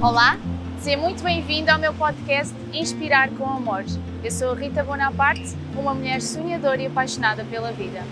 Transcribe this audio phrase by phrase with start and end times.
[0.00, 0.38] Olá,
[0.78, 3.84] seja muito bem-vindo ao meu podcast Inspirar com Amor.
[4.24, 8.02] Eu sou Rita Bonaparte, uma mulher sonhadora e apaixonada pela vida.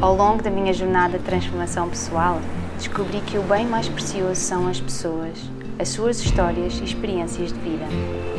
[0.00, 2.40] Ao longo da minha jornada de transformação pessoal,
[2.76, 5.38] descobri que o bem mais precioso são as pessoas,
[5.78, 7.84] as suas histórias e experiências de vida.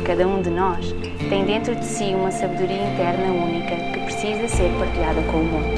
[0.04, 0.94] Cada um de nós
[1.28, 5.76] tem dentro de si uma sabedoria interna única que precisa ser partilhada com o mundo.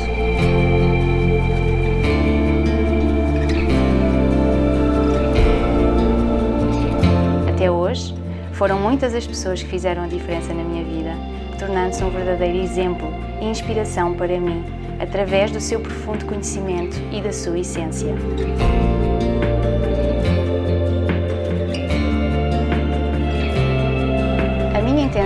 [7.48, 8.14] Até hoje,
[8.52, 11.16] foram muitas as pessoas que fizeram a diferença na minha vida,
[11.58, 13.08] tornando-se um verdadeiro exemplo
[13.40, 14.64] e inspiração para mim,
[15.00, 18.14] através do seu profundo conhecimento e da sua essência.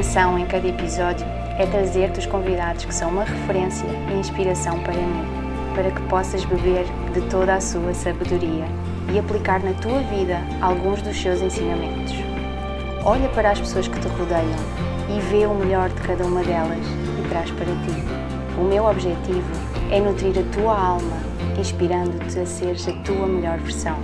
[0.02, 1.25] Intenção em cada episódio
[1.56, 5.25] é trazer-te os convidados que são uma referência e inspiração para mim,
[5.77, 8.64] para que possas beber de toda a sua sabedoria
[9.12, 12.14] e aplicar na tua vida alguns dos seus ensinamentos.
[13.05, 14.59] Olha para as pessoas que te rodeiam
[15.09, 16.84] e vê o melhor de cada uma delas
[17.20, 18.59] e traz para ti.
[18.59, 19.53] O meu objetivo
[19.92, 21.16] é nutrir a tua alma,
[21.56, 23.98] inspirando-te a seres a tua melhor versão.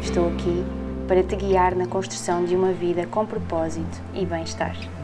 [0.00, 0.64] Estou aqui
[1.06, 4.95] para te guiar na construção de uma vida com propósito e bem-estar.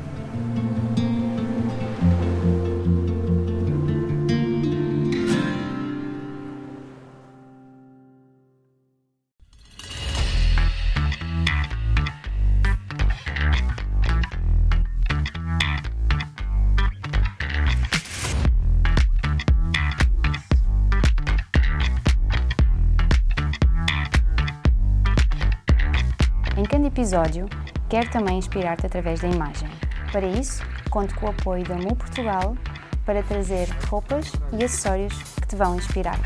[27.03, 27.49] Episódio,
[27.89, 29.69] quero também inspirar-te através da imagem.
[30.13, 32.57] Para isso, conto com o apoio da Mu Portugal
[33.05, 36.21] para trazer roupas e acessórios que te vão inspirar.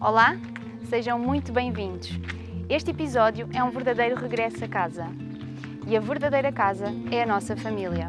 [0.00, 0.36] Olá,
[0.90, 2.10] sejam muito bem-vindos.
[2.68, 5.25] Este episódio é um verdadeiro regresso a casa.
[5.86, 8.08] E a verdadeira casa é a nossa família.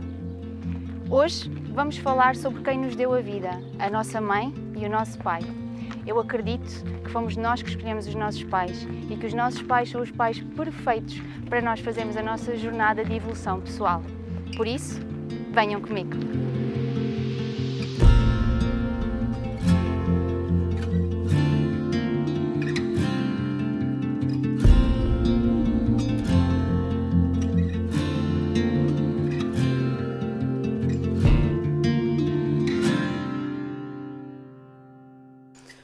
[1.11, 5.19] Hoje vamos falar sobre quem nos deu a vida, a nossa mãe e o nosso
[5.19, 5.41] pai.
[6.03, 9.91] Eu acredito que fomos nós que escolhemos os nossos pais e que os nossos pais
[9.91, 14.01] são os pais perfeitos para nós fazermos a nossa jornada de evolução pessoal.
[14.55, 14.99] Por isso,
[15.53, 16.17] venham comigo.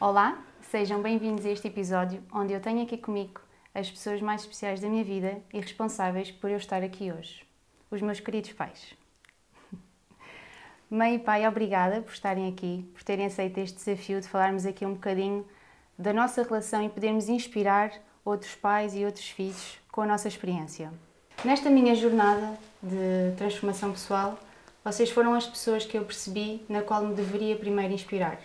[0.06, 0.38] Olá,
[0.69, 3.40] sejam bem-vindos a este episódio onde eu tenho aqui comigo
[3.74, 7.46] as pessoas mais especiais da minha vida e responsáveis por eu estar aqui hoje,
[7.90, 8.96] os meus queridos pais.
[10.91, 14.86] Mãe e pai, obrigada por estarem aqui, por terem aceito este desafio de falarmos aqui
[14.86, 15.47] um bocadinho
[15.97, 17.94] da nossa relação e podermos inspirar
[18.25, 20.91] outros pais e outros filhos com a nossa experiência.
[21.46, 24.38] Nesta minha jornada de transformação pessoal,
[24.84, 28.38] vocês foram as pessoas que eu percebi na qual me deveria primeiro inspirar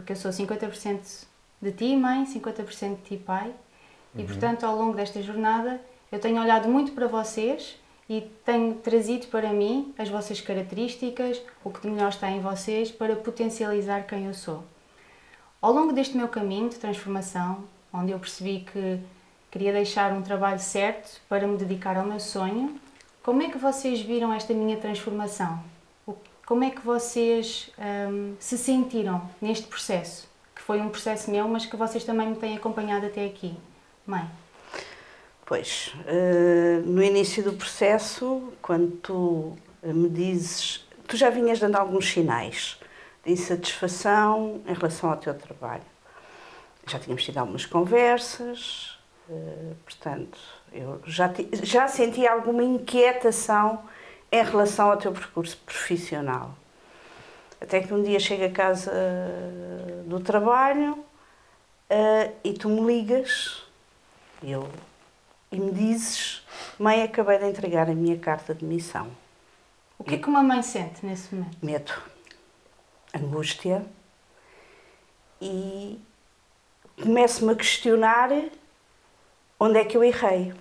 [0.00, 1.26] porque eu sou 50%
[1.60, 3.52] de ti, mãe, 50% de ti, pai,
[4.16, 5.80] e portanto, ao longo desta jornada,
[6.10, 7.76] eu tenho olhado muito para vocês
[8.08, 12.90] e tenho trazido para mim as vossas características, o que de melhor está em vocês,
[12.90, 14.64] para potencializar quem eu sou.
[15.60, 17.62] Ao longo deste meu caminho de transformação,
[17.92, 18.98] onde eu percebi que
[19.50, 22.80] queria deixar um trabalho certo para me dedicar ao meu sonho,
[23.22, 25.62] como é que vocês viram esta minha transformação?
[26.50, 30.28] Como é que vocês hum, se sentiram neste processo?
[30.52, 33.56] Que foi um processo meu, mas que vocês também me têm acompanhado até aqui.
[34.04, 34.28] Mãe?
[35.46, 40.84] Pois, uh, no início do processo, quando tu me dizes.
[41.06, 42.80] Tu já vinhas dando alguns sinais
[43.24, 45.84] de insatisfação em relação ao teu trabalho.
[46.84, 48.98] Já tínhamos tido algumas conversas,
[49.28, 50.36] uh, portanto,
[50.72, 51.32] eu já,
[51.62, 53.84] já senti alguma inquietação
[54.32, 56.54] em relação ao teu percurso profissional.
[57.60, 63.62] Até que um dia chego a casa uh, do trabalho uh, e tu me ligas
[64.42, 64.70] eu,
[65.52, 66.42] e me dizes:
[66.78, 69.08] Mãe, acabei de entregar a minha carta de missão.
[69.98, 71.58] O que é que uma mãe sente nesse momento?
[71.62, 71.92] Medo,
[73.14, 73.84] angústia
[75.40, 76.00] e
[77.02, 78.30] começo-me a questionar
[79.58, 80.54] onde é que eu errei.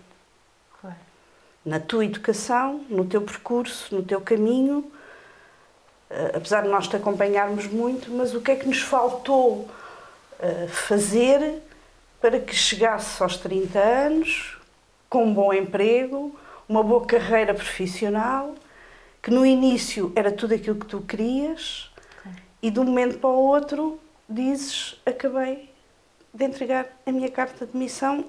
[1.69, 4.79] Na tua educação, no teu percurso, no teu caminho,
[6.09, 9.69] uh, apesar de nós te acompanharmos muito, mas o que é que nos faltou
[10.39, 11.61] uh, fazer
[12.19, 14.57] para que chegasse aos 30 anos
[15.07, 16.35] com um bom emprego,
[16.67, 18.55] uma boa carreira profissional,
[19.21, 21.91] que no início era tudo aquilo que tu querias
[22.63, 25.69] e de um momento para o outro dizes: Acabei
[26.33, 28.25] de entregar a minha carta de missão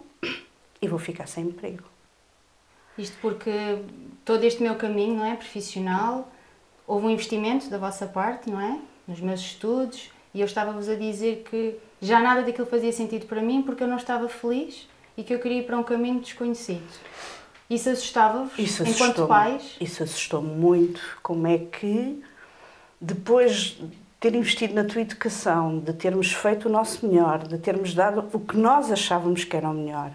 [0.83, 1.85] e vou ficar sem emprego.
[3.01, 3.79] Isto porque
[4.25, 6.31] todo este meu caminho, não é, profissional,
[6.87, 10.95] houve um investimento da vossa parte, não é, nos meus estudos, e eu estava-vos a
[10.95, 15.23] dizer que já nada daquilo fazia sentido para mim porque eu não estava feliz e
[15.23, 16.83] que eu queria ir para um caminho desconhecido.
[17.69, 19.77] Isso assustava-vos enquanto pais?
[19.81, 21.01] Isso assustou-me muito.
[21.23, 22.23] Como é que,
[23.01, 27.95] depois de ter investido na tua educação, de termos feito o nosso melhor, de termos
[27.95, 30.11] dado o que nós achávamos que era o melhor,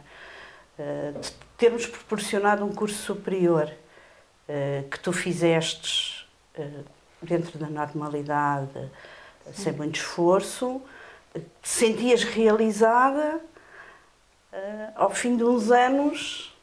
[0.77, 3.71] de termos proporcionado um curso superior
[4.47, 6.69] eh, que tu fizestes eh,
[7.21, 8.91] dentro da normalidade,
[9.53, 10.81] sem muito esforço,
[11.33, 13.41] te sentias realizada,
[14.95, 16.55] ao fim de uns anos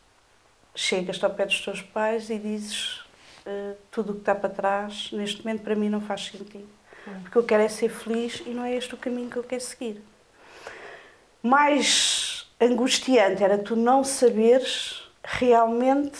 [0.74, 3.04] chegas ao pé dos teus pais e dizes
[3.90, 6.68] tudo o que está para trás, neste momento para mim não faz sentido.
[7.22, 9.62] Porque eu quero é ser feliz e não é este o caminho que eu quero
[9.62, 10.02] seguir.
[11.42, 12.11] Mais
[12.64, 16.18] angustiante era tu não saberes realmente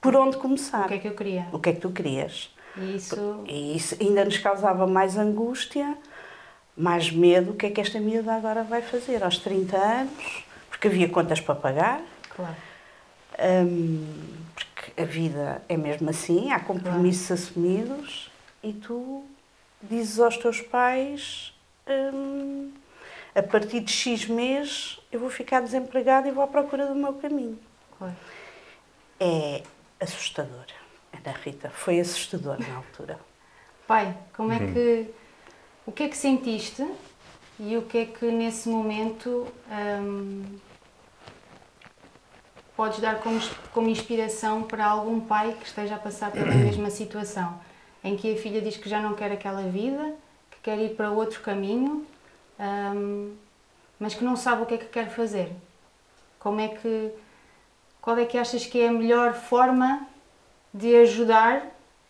[0.00, 0.86] por onde começar.
[0.86, 1.46] O que é que eu queria?
[1.52, 2.50] O que é que tu querias.
[2.76, 3.44] E isso...
[3.46, 5.96] E isso ainda nos causava mais angústia,
[6.76, 7.52] mais medo.
[7.52, 10.44] O que é que esta miúda agora vai fazer aos 30 anos?
[10.70, 12.00] Porque havia contas para pagar.
[12.34, 12.56] Claro
[13.38, 14.04] um,
[14.54, 17.42] porque a vida é mesmo assim, há compromissos claro.
[17.42, 18.30] assumidos
[18.62, 19.24] e tu
[19.82, 21.54] dizes aos teus pais
[21.86, 22.70] um,
[23.38, 27.14] a partir de X mês eu vou ficar desempregada e vou à procura do meu
[27.14, 27.58] caminho.
[27.96, 28.16] Claro.
[29.20, 29.62] É
[30.00, 30.66] assustador.
[31.12, 33.18] Ana Rita, foi assustador na altura.
[33.86, 34.72] Pai, como é uhum.
[34.72, 35.10] que.
[35.86, 36.86] O que é que sentiste
[37.58, 40.44] e o que é que nesse momento hum,
[42.76, 43.40] podes dar como,
[43.72, 47.58] como inspiração para algum pai que esteja a passar pela mesma situação,
[48.04, 50.14] em que a filha diz que já não quer aquela vida,
[50.50, 52.06] que quer ir para outro caminho,
[52.58, 53.34] um,
[53.98, 55.52] mas que não sabe o que é que quer fazer.
[56.38, 57.10] Como é que,
[58.00, 60.06] qual é que achas que é a melhor forma
[60.72, 61.66] de ajudar,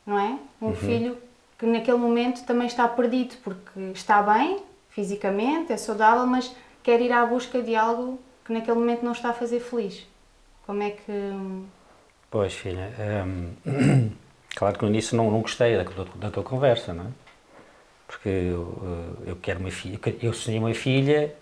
[0.06, 0.74] não é, um uhum.
[0.74, 1.18] filho
[1.58, 7.12] que naquele momento também está perdido porque está bem fisicamente, é saudável, mas quer ir
[7.12, 10.06] à busca de algo que naquele momento não está a fazer feliz.
[10.66, 11.32] Como é que.
[12.30, 12.92] Pois, filha,
[13.26, 14.10] hum,
[14.54, 15.84] claro que no início não, não gostei da,
[16.16, 17.08] da, tua conversa, não é?
[18.08, 21.32] Porque eu, eu quero uma filha, eu sonhei uma filha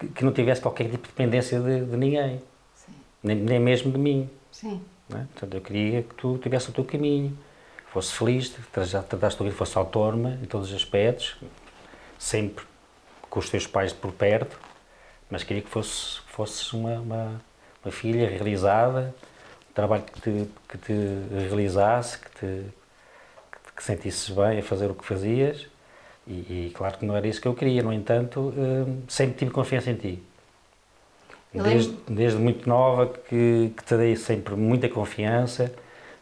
[0.00, 2.42] que, que, não tivesse qualquer tipo de dependência de, de ninguém,
[3.22, 4.28] nem, nem, mesmo de mim.
[4.50, 4.82] Sim.
[5.10, 5.18] É?
[5.18, 7.38] Portanto, eu queria que tu tivesse o teu caminho,
[7.92, 11.36] fosse feliz, trataste tua vida, fosse autónoma em todos os aspectos,
[12.18, 12.64] sempre
[13.28, 14.58] com os teus pais por perto,
[15.30, 17.40] mas queria que fosse, fosse uma, uma
[17.84, 19.14] uma filha realizada,
[19.70, 20.92] um trabalho que te, que te
[21.48, 22.64] realizasse, que te
[23.82, 25.66] que sentisses bem a fazer o que fazias.
[26.24, 29.50] E, e, claro que não era isso que eu queria, no entanto, hum, sempre tive
[29.50, 30.22] confiança em ti.
[31.52, 35.70] Desde, desde muito nova que, que te dei sempre muita confiança,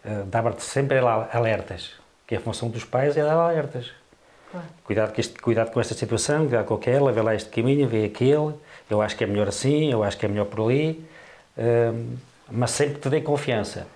[0.04, 1.92] uh, dava-te sempre alertas,
[2.26, 3.92] que a função dos pais é dar alertas.
[4.50, 4.66] Claro.
[4.82, 8.06] Cuidado, com este, cuidado com esta situação, cuidado com aquela, vê lá este caminho, vê
[8.06, 8.54] aquele,
[8.88, 11.06] eu acho que é melhor assim, eu acho que é melhor por ali
[12.50, 13.87] mas sempre te dei confiança.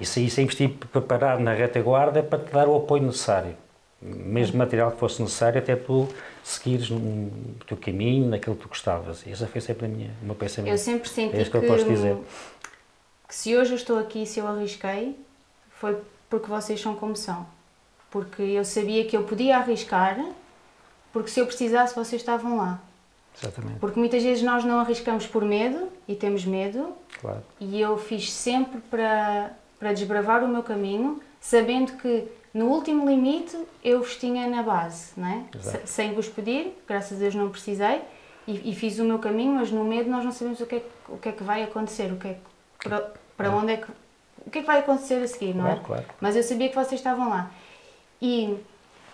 [0.00, 3.54] E se isso investir preparado na retaguarda para te dar o apoio necessário.
[4.00, 6.08] Mesmo material que fosse necessário, até tu
[6.44, 7.30] seguires no
[7.66, 9.24] teu caminho, naquilo que tu gostavas.
[9.26, 10.72] E essa foi sempre a minha, o meu pensamento.
[10.72, 12.16] Eu sempre senti é que, que, eu posso dizer.
[13.26, 15.16] que se hoje eu estou aqui, se eu arrisquei,
[15.70, 15.96] foi
[16.30, 17.46] porque vocês são como são.
[18.10, 20.18] Porque eu sabia que eu podia arriscar,
[21.12, 22.80] porque se eu precisasse, vocês estavam lá.
[23.40, 23.78] Exatamente.
[23.78, 26.92] Porque muitas vezes nós não arriscamos por medo e temos medo.
[27.20, 27.42] Claro.
[27.60, 33.56] E eu fiz sempre para, para desbravar o meu caminho, sabendo que no último limite
[33.84, 35.44] eu vos tinha na base, não é?
[35.84, 38.02] sem vos pedir, graças a Deus não precisei,
[38.46, 40.82] e, e, fiz o meu caminho, mas no medo nós não sabemos o que é,
[41.06, 42.38] o que, é que vai acontecer, o que é,
[42.82, 43.90] para, para onde é que.
[44.46, 45.76] O que é que vai acontecer a seguir, não é?
[45.76, 46.04] Claro.
[46.18, 47.50] Mas eu sabia que vocês estavam lá.
[48.22, 48.56] E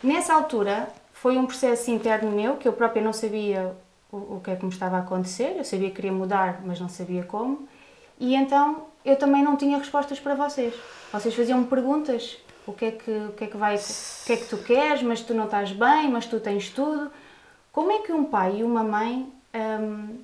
[0.00, 3.74] nessa altura foi um processo interno meu, que eu própria não sabia
[4.12, 5.56] o, o que é que me estava a acontecer.
[5.56, 7.68] Eu sabia que queria mudar, mas não sabia como.
[8.20, 10.74] E então eu também não tinha respostas para vocês.
[11.12, 14.36] Vocês faziam-me perguntas: o que é que o que é que vai, o que é
[14.36, 17.10] que tu queres, mas tu não estás bem, mas tu tens tudo.
[17.72, 20.18] Como é que um pai e uma mãe hum,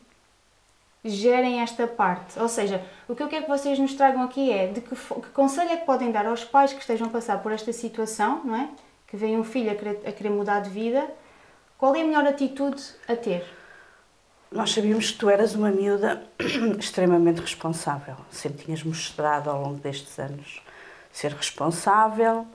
[1.05, 2.39] gerem esta parte.
[2.39, 5.29] Ou seja, o que eu quero que vocês nos tragam aqui é de que, que
[5.31, 8.55] conselho é que podem dar aos pais que estejam a passar por esta situação, não
[8.55, 8.69] é?
[9.07, 11.09] Que vem um filho a querer, a querer mudar de vida.
[11.79, 13.45] Qual é a melhor atitude a ter?
[14.52, 16.25] Nós sabíamos que tu eras uma miúda
[16.76, 18.16] extremamente responsável.
[18.33, 20.61] Sempre tinhas mostrado ao longo destes anos
[21.12, 22.47] ser responsável,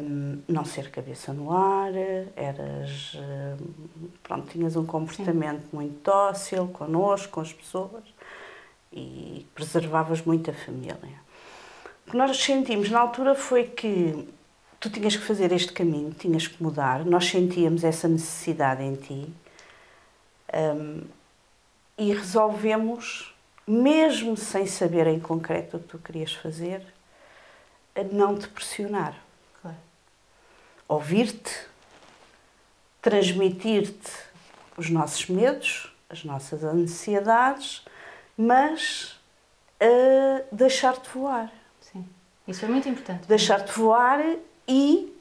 [0.00, 1.90] um, não ser cabeça no ar,
[2.36, 3.16] eras.
[3.16, 5.68] Um, pronto, tinhas um comportamento Sim.
[5.72, 8.04] muito dócil connosco, com as pessoas
[8.92, 10.96] e preservavas muito a família.
[12.06, 14.28] O que nós sentimos na altura foi que
[14.78, 19.26] tu tinhas que fazer este caminho, tinhas que mudar, nós sentíamos essa necessidade em ti
[20.54, 21.02] um,
[21.96, 23.34] e resolvemos,
[23.66, 26.82] mesmo sem saber em concreto o que tu querias fazer,
[28.12, 29.14] não te pressionar.
[29.60, 29.76] Claro.
[30.86, 31.66] Ouvir-te,
[33.02, 34.12] transmitir-te
[34.76, 37.84] os nossos medos, as nossas ansiedades,
[38.36, 39.18] mas
[39.82, 41.52] uh, deixar-te voar.
[41.80, 42.06] Sim,
[42.46, 43.26] isso é muito importante.
[43.26, 44.20] Deixar-te voar
[44.66, 45.12] e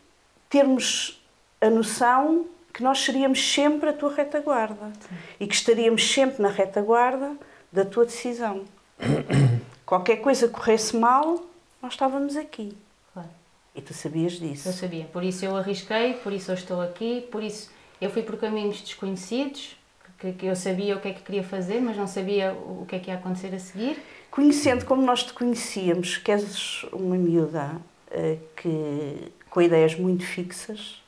[0.50, 1.22] termos
[1.60, 2.46] a noção
[2.78, 5.16] que nós seríamos sempre a tua retaguarda Sim.
[5.40, 7.36] e que estaríamos sempre na retaguarda
[7.72, 8.66] da tua decisão.
[9.84, 11.44] Qualquer coisa corresse mal,
[11.82, 12.78] nós estávamos aqui.
[13.12, 13.30] Claro.
[13.74, 14.70] E tu sabias disso.
[14.70, 18.22] Eu sabia, por isso eu arrisquei, por isso eu estou aqui, por isso eu fui
[18.22, 19.76] por caminhos desconhecidos,
[20.20, 22.96] que, que eu sabia o que é que queria fazer, mas não sabia o que
[22.96, 24.00] é que ia acontecer a seguir.
[24.30, 27.72] Conhecendo como nós te conhecíamos, que és uma miúda
[28.12, 31.02] uh, que, com ideias muito fixas,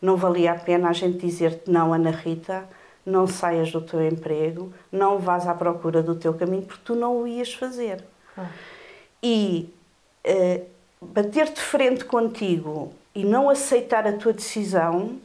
[0.00, 2.68] não valia a pena a gente dizer-te não, Ana Rita,
[3.04, 7.22] não saias do teu emprego, não vás à procura do teu caminho, porque tu não
[7.22, 8.04] o ias fazer.
[8.36, 8.48] Ah.
[9.22, 9.72] E
[10.26, 10.66] uh,
[11.00, 15.18] bater de frente contigo e não aceitar a tua decisão,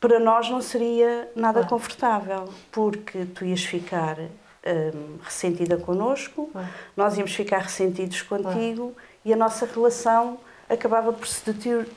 [0.00, 1.66] para nós não seria nada ah.
[1.66, 6.68] confortável, porque tu ias ficar um, ressentida connosco, ah.
[6.96, 10.38] nós íamos ficar ressentidos contigo e a nossa relação
[10.68, 11.42] acabava por se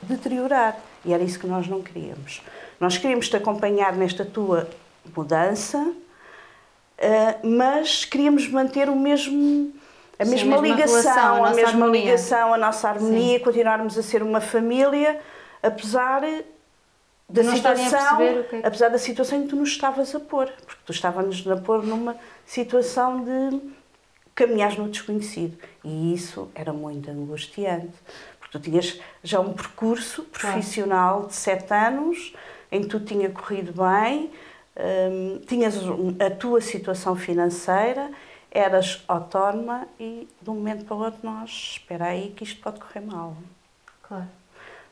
[0.02, 0.78] deteriorar.
[1.04, 2.42] E era isso que nós não queríamos.
[2.78, 4.68] Nós queríamos te acompanhar nesta tua
[5.16, 5.92] mudança,
[6.98, 9.72] eh, mas queríamos manter o mesmo
[10.18, 12.00] a Sim, mesma, a mesma ligação, relação, a, a mesma harmonia.
[12.04, 13.44] ligação, a nossa harmonia, Sim.
[13.44, 15.18] continuarmos a ser uma família,
[15.62, 16.22] apesar
[17.26, 18.18] da situação,
[18.50, 18.56] que...
[18.56, 21.82] apesar da situação em que tu nos estavas a pôr, porque tu estavas a pôr
[21.82, 23.60] numa situação de
[24.34, 27.94] caminhar no desconhecido e isso era muito angustiante.
[28.50, 32.34] Tu tinhas já um percurso profissional de sete anos
[32.70, 34.30] em que tu tinha corrido bem,
[34.76, 35.76] um, tinhas
[36.20, 38.10] a tua situação financeira,
[38.50, 42.80] eras autónoma e de um momento para o outro nós, espera aí que isto pode
[42.80, 43.36] correr mal.
[44.02, 44.28] Claro.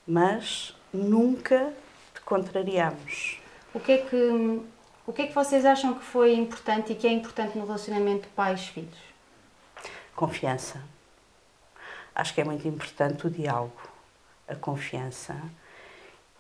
[0.07, 1.73] Mas nunca
[2.15, 3.41] te contrariamos.
[3.75, 4.63] O que é que
[5.07, 8.29] o que é que vocês acham que foi importante e que é importante no relacionamento
[8.37, 8.99] pais-filhos?
[10.15, 10.83] Confiança
[12.19, 13.81] acho que é muito importante o diálogo,
[14.49, 15.37] a confiança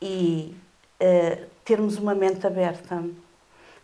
[0.03, 0.57] e
[1.01, 3.03] uh, termos uma mente aberta,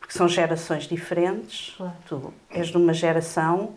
[0.00, 1.74] porque são gerações diferentes.
[1.76, 1.94] Claro.
[2.06, 3.74] Tu és de uma geração,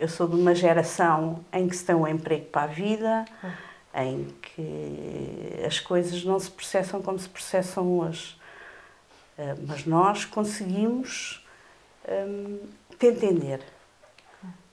[0.00, 3.56] eu sou de uma geração em que se tem um emprego para a vida, claro.
[3.94, 8.36] em que as coisas não se processam como se processam hoje.
[9.38, 11.46] Uh, mas nós conseguimos
[12.08, 12.58] um,
[12.98, 13.60] te entender.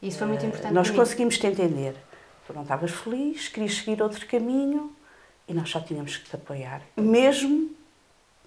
[0.02, 0.72] Isso foi muito eh, importante.
[0.72, 1.96] Uh, nós conseguimos te entender.
[2.48, 4.96] Tu não estavas feliz, querias seguir outro caminho
[5.48, 6.82] e nós só tínhamos que te apoiar.
[6.96, 7.76] Mesmo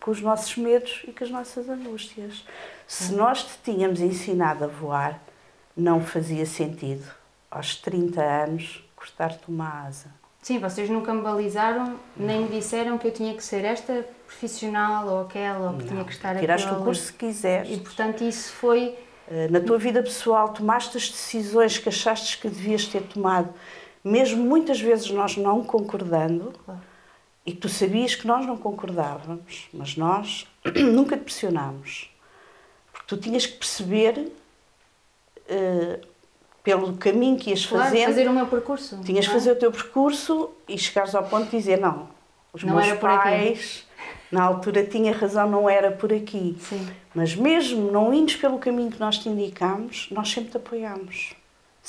[0.01, 2.45] com os nossos medos e com as nossas angústias.
[2.87, 5.21] Se nós te tínhamos ensinado a voar,
[5.77, 7.05] não fazia sentido,
[7.51, 10.07] aos 30 anos, cortar-te uma asa.
[10.41, 15.07] Sim, vocês nunca me balizaram, nem me disseram que eu tinha que ser esta profissional
[15.07, 16.41] ou aquela, ou que não, tinha que estar aqui.
[16.41, 17.71] Tiraste o curso que quiseres.
[17.71, 18.97] E, portanto, isso foi...
[19.31, 23.53] Eh, na tua vida pessoal, tomaste as decisões que achaste que devias ter tomado
[24.03, 26.81] mesmo muitas vezes nós não concordando, claro.
[27.45, 32.11] e tu sabias que nós não concordávamos, mas nós nunca te pressionámos.
[32.93, 34.33] Porque tu tinhas que perceber,
[35.49, 36.07] uh,
[36.63, 38.07] pelo caminho que ias claro, fazendo.
[38.07, 39.01] fazer o meu percurso.
[39.05, 39.35] Tinhas que é?
[39.35, 42.09] fazer o teu percurso e chegares ao ponto de dizer: não,
[42.53, 43.89] os não meus pais.
[44.31, 46.57] Na altura tinha razão, não era por aqui.
[46.61, 46.89] Sim.
[47.13, 51.35] Mas mesmo não indo pelo caminho que nós te indicámos, nós sempre te apoiámos.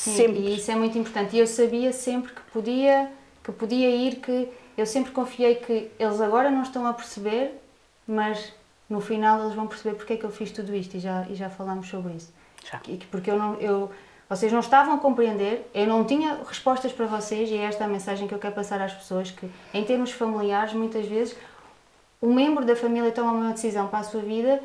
[0.01, 0.39] Sim, sempre.
[0.39, 1.35] E isso é muito importante.
[1.35, 3.11] E eu sabia sempre que podia,
[3.43, 7.61] que podia ir, que eu sempre confiei que eles agora não estão a perceber,
[8.07, 8.51] mas
[8.89, 11.35] no final eles vão perceber porque é que eu fiz tudo isto e já, e
[11.35, 12.33] já falámos sobre isso.
[12.69, 12.81] Já.
[13.11, 13.91] Porque eu não, eu,
[14.27, 17.87] vocês não estavam a compreender, eu não tinha respostas para vocês e é esta a
[17.87, 21.35] mensagem que eu quero passar às pessoas, que em termos familiares, muitas vezes,
[22.19, 24.63] um membro da família toma uma decisão para a sua vida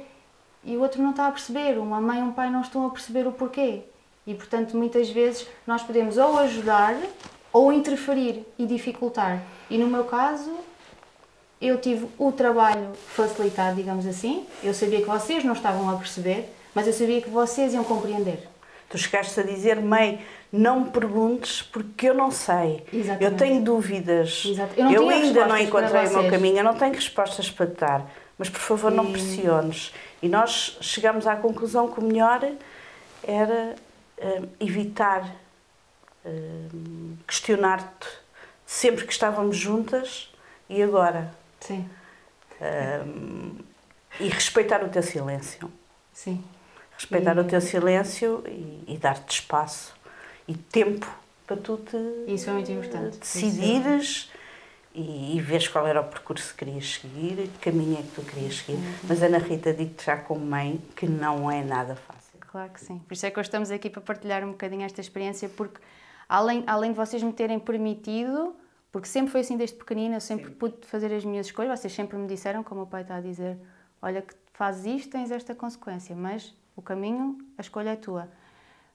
[0.64, 2.90] e o outro não está a perceber, uma mãe e um pai não estão a
[2.90, 3.82] perceber o porquê.
[4.26, 6.96] E portanto, muitas vezes nós podemos ou ajudar
[7.52, 9.42] ou interferir e dificultar.
[9.70, 10.52] E no meu caso,
[11.60, 14.46] eu tive o trabalho facilitado, digamos assim.
[14.62, 18.48] Eu sabia que vocês não estavam a perceber, mas eu sabia que vocês iam compreender.
[18.88, 20.20] Tu chegaste a dizer, mãe,
[20.52, 22.84] não me perguntes porque eu não sei.
[22.92, 23.24] Exatamente.
[23.24, 24.44] Eu tenho dúvidas.
[24.46, 24.74] Exato.
[24.76, 27.66] Eu, Eu não tinha ainda não encontrei o meu caminho, eu não tenho respostas para
[27.66, 28.10] te dar.
[28.38, 29.92] Mas por favor, não E- pressiones.
[30.22, 32.46] E nós chegamos à conclusão que o melhor
[33.24, 33.74] era
[34.60, 35.34] evitar
[36.24, 38.06] hum, questionar-te
[38.66, 40.32] sempre que estávamos juntas
[40.68, 41.32] e agora.
[41.60, 41.88] Sim,
[42.58, 43.58] Hum,
[44.18, 45.70] e respeitar o teu silêncio.
[46.12, 46.42] sim.
[46.96, 49.94] Respeitar E- o teu silêncio e, e dar-te espaço
[50.48, 51.06] e tempo
[51.46, 51.96] para tu te
[52.26, 53.18] Isso é muito importante.
[53.18, 54.30] decidires
[54.94, 58.22] e, e veres qual era o percurso que querias seguir, que caminho é que tu
[58.22, 58.78] querias seguir.
[59.04, 62.15] Mas Ana Rita, digo-te já como mãe que não é nada fácil.
[62.50, 62.98] Claro que sim.
[63.00, 65.80] Por isso é que hoje estamos aqui para partilhar um bocadinho esta experiência, porque
[66.28, 68.54] além, além de vocês me terem permitido,
[68.92, 72.16] porque sempre foi assim desde pequenina, eu sempre pude fazer as minhas escolhas, vocês sempre
[72.16, 73.58] me disseram, como o pai está a dizer,
[74.00, 78.30] olha que fazes isto, tens esta consequência, mas o caminho, a escolha é tua.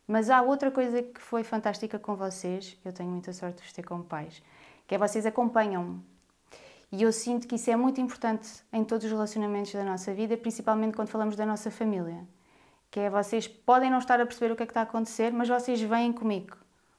[0.08, 3.74] Mas há outra coisa que foi fantástica com vocês, eu tenho muita sorte de vos
[3.74, 4.42] ter como pais,
[4.88, 6.02] que é vocês acompanham-me.
[6.92, 10.36] E eu sinto que isso é muito importante em todos os relacionamentos da nossa vida,
[10.36, 12.26] principalmente quando falamos da nossa família.
[12.92, 15.32] Que é vocês podem não estar a perceber o que é que está a acontecer,
[15.32, 16.58] mas vocês vêm comigo.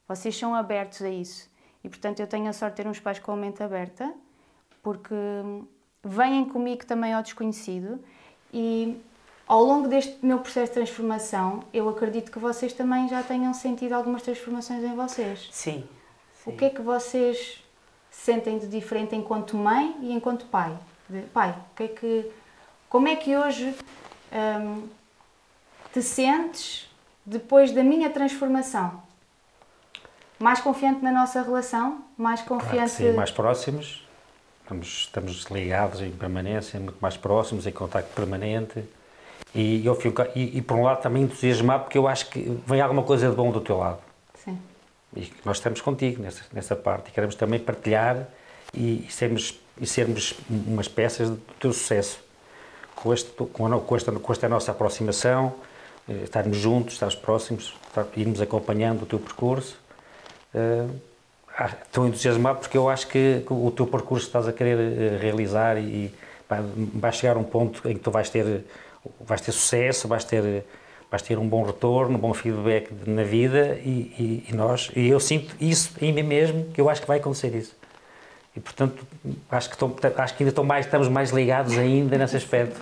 [0.09, 1.49] Vocês são abertos a isso.
[1.85, 4.13] E portanto eu tenho a sorte de ter uns pais com a mente aberta,
[4.83, 5.15] porque
[6.03, 8.03] vêm comigo também ao desconhecido
[8.53, 9.01] e
[9.47, 13.93] ao longo deste meu processo de transformação, eu acredito que vocês também já tenham sentido
[13.93, 15.49] algumas transformações em vocês.
[15.53, 15.87] Sim.
[16.47, 17.63] O que é que vocês
[18.11, 20.77] sentem de diferente enquanto mãe e enquanto pai?
[21.09, 22.33] De- pai, o que é que,
[22.89, 23.77] como é que hoje
[24.33, 24.89] hum,
[25.93, 26.89] te sentes
[27.25, 29.03] depois da minha transformação?
[30.39, 32.05] Mais confiante na nossa relação?
[32.17, 32.91] Mais Claro confiante?
[32.91, 34.07] sim, mais próximos,
[34.63, 38.83] estamos, estamos ligados em permanência, muito mais próximos, em contacto permanente.
[39.55, 42.81] E, eu fico, e, e por um lado também entusiasmado, porque eu acho que vem
[42.81, 43.99] alguma coisa de bom do teu lado.
[44.43, 44.59] Sim,
[45.15, 48.27] E nós estamos contigo nessa, nessa parte e queremos também partilhar
[48.73, 52.19] e, e sermos, e sermos umas peças do teu sucesso.
[52.97, 55.55] Com, este, com, a, com, esta, com esta nossa aproximação,
[56.09, 59.79] estarmos juntos, estarmos próximos, estar, irmos acompanhando o teu percurso.
[60.55, 60.87] Eh,
[61.57, 65.19] ah, Estou entusiasmado porque eu acho que, que o teu percurso estás a querer eh,
[65.21, 66.13] realizar e,
[66.95, 68.65] vai, chegar um ponto em que tu vais ter,
[69.21, 70.65] vais ter sucesso, vais ter,
[71.11, 75.09] vais ter um bom retorno, um bom feedback na vida e, e- e nós, e
[75.09, 77.75] eu sinto isso em mim mesmo, que eu acho que vai acontecer isso.
[78.55, 79.07] E portanto,
[79.51, 82.79] acho que, estou- acho que ainda estão mais, estamos mais ligados ainda nesse aspecto.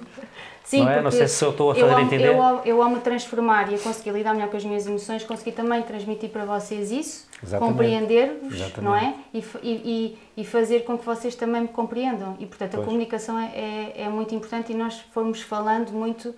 [0.64, 1.02] Sim, Não é?
[1.02, 2.26] Não sei se eu estou a eu fazer ao- entender.
[2.28, 5.24] Eu, ao- eu, ao me transformar e a conseguir lidar melhor com as minhas emoções,
[5.24, 9.14] consegui também transmitir para vocês isso, compreender-vos, não é?
[9.34, 12.36] E, e, e, fazer com que vocês também me compreendam.
[12.38, 12.86] E, portanto, a Pois.
[12.86, 16.34] comunicação é, é, é muito importante e nós fomos falando muito.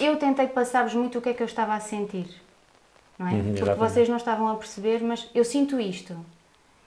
[0.00, 2.28] Eu tentei passar-vos muito o que é que eu estava a sentir,
[3.18, 3.32] não é?
[3.32, 3.78] Uhum, Porque exatamente.
[3.92, 6.12] vocês não estavam a perceber, mas eu sinto isto.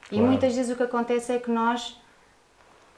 [0.05, 0.25] E Claro.
[0.27, 1.97] muitas vezes o que acontece é que nós,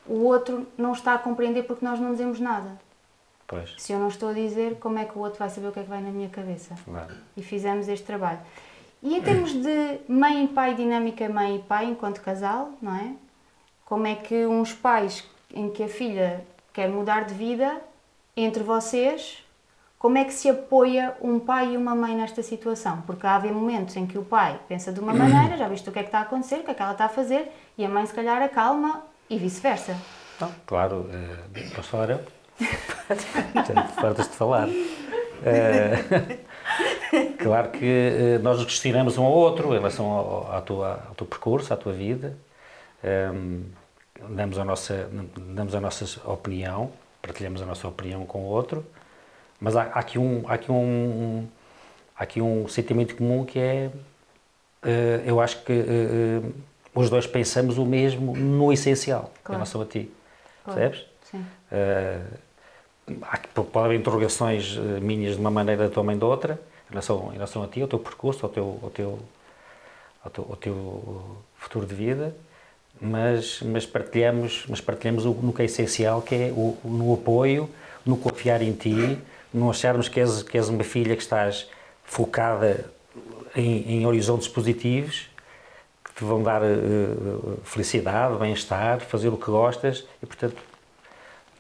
[0.06, 2.80] o outro não está a compreender porque nós não dizemos nada.
[3.48, 5.72] Pois, Se eu não estou a dizer, como é que o outro vai saber o
[5.72, 6.76] que é que vai na minha cabeça?
[6.86, 7.14] claro.
[7.36, 8.40] E fizemos este trabalho.
[9.02, 13.12] E em termos de mãe e pai, dinâmica mãe e pai enquanto casal, não é?
[13.84, 17.82] Como é que uns pais em que a filha quer mudar de vida,
[18.36, 19.44] entre vocês,
[20.00, 23.02] como é que se apoia um pai e uma mãe nesta situação?
[23.06, 25.92] Porque há haver momentos em que o pai pensa de uma maneira, já viste o
[25.92, 27.86] que é que está a acontecer, o que é que ela está a fazer, e
[27.86, 29.96] a mãe se calhar acalma e vice-versa.
[30.40, 31.10] Não, claro,
[31.76, 32.20] posso falar eu?
[33.54, 34.70] Portanto, fartas de falar.
[35.46, 36.40] Eh,
[37.40, 41.28] claro que eh, nós nos questionamos um ao outro em relação ao, tua, ao teu
[41.28, 42.38] percurso, à tua vida.
[43.04, 43.64] Ehm,
[44.30, 48.86] damos, a nossa, damos a nossa opinião, partilhamos a nossa opinião com o outro,
[49.60, 51.48] mas há, há aqui, um, há, aqui um,
[52.18, 53.92] há aqui um sentimento comum que é,
[54.84, 55.74] eh, eu acho que
[56.96, 59.60] os dois pensamos o mesmo no essencial, em Claro.
[59.60, 60.10] relação a ti.
[60.64, 60.80] Claro.
[60.80, 61.13] Percebes?
[61.34, 61.46] Sim.
[63.42, 67.34] Que- pode haver interrogações eh, minhas de uma maneira, mãe de outra, em relação, em
[67.34, 69.20] relação a ti, ao teu percurso, ao teu, ao teu,
[70.24, 72.34] ao teu, ao teu futuro de vida,
[73.02, 77.70] mas, mas partilhamos, mas partilhamos o, no que é essencial, que é o, no apoio,
[78.06, 79.18] no confiar em ti,
[79.54, 81.68] no acharmos que és, que és uma filha que estás
[82.06, 82.86] focada
[83.56, 85.28] em, em horizontes positivos,
[86.06, 90.56] que te vão dar eh, felicidade, bem-estar, fazer o que gostas e, portanto,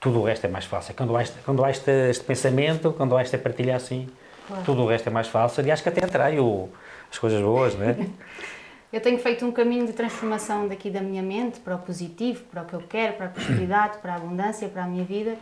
[0.03, 0.93] tudo o resto é mais fácil.
[0.93, 4.09] Quando há este, quando há este, este pensamento, quando há esta partilha assim,
[4.45, 4.63] claro.
[4.65, 6.69] tudo o resto é mais fácil e acho que até atrai o,
[7.09, 7.95] as coisas boas, não é?
[8.91, 12.61] Eu tenho feito um caminho de transformação daqui da minha mente para o positivo, para
[12.61, 15.35] o que eu quero, para a prosperidade, para a abundância, para a minha vida